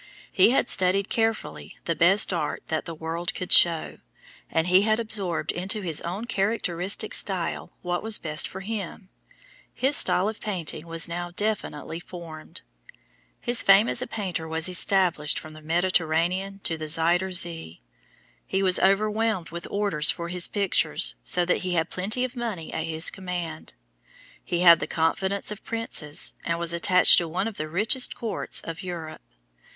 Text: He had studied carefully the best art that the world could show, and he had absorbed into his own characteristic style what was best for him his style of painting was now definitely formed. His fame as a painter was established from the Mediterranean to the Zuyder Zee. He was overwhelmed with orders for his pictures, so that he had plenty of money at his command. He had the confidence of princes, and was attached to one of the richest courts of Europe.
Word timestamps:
He 0.31 0.49
had 0.49 0.67
studied 0.67 1.09
carefully 1.09 1.77
the 1.85 1.95
best 1.95 2.33
art 2.33 2.63
that 2.69 2.85
the 2.85 2.95
world 2.95 3.35
could 3.35 3.51
show, 3.51 3.99
and 4.49 4.65
he 4.65 4.81
had 4.81 4.99
absorbed 4.99 5.51
into 5.51 5.81
his 5.81 6.01
own 6.01 6.25
characteristic 6.25 7.13
style 7.13 7.71
what 7.83 8.01
was 8.01 8.17
best 8.17 8.47
for 8.47 8.61
him 8.61 9.09
his 9.75 9.95
style 9.95 10.27
of 10.27 10.39
painting 10.39 10.87
was 10.87 11.07
now 11.07 11.29
definitely 11.29 11.99
formed. 11.99 12.61
His 13.39 13.61
fame 13.61 13.87
as 13.87 14.01
a 14.01 14.07
painter 14.07 14.47
was 14.47 14.67
established 14.67 15.37
from 15.37 15.53
the 15.53 15.61
Mediterranean 15.61 16.61
to 16.63 16.79
the 16.79 16.87
Zuyder 16.87 17.31
Zee. 17.31 17.83
He 18.47 18.63
was 18.63 18.79
overwhelmed 18.79 19.51
with 19.51 19.67
orders 19.69 20.09
for 20.09 20.29
his 20.29 20.47
pictures, 20.47 21.13
so 21.23 21.45
that 21.45 21.57
he 21.57 21.75
had 21.75 21.91
plenty 21.91 22.23
of 22.23 22.35
money 22.35 22.73
at 22.73 22.87
his 22.87 23.11
command. 23.11 23.73
He 24.43 24.61
had 24.61 24.79
the 24.79 24.87
confidence 24.87 25.51
of 25.51 25.63
princes, 25.63 26.33
and 26.43 26.57
was 26.57 26.73
attached 26.73 27.19
to 27.19 27.27
one 27.27 27.47
of 27.47 27.57
the 27.57 27.69
richest 27.69 28.15
courts 28.15 28.61
of 28.61 28.81
Europe. 28.81 29.21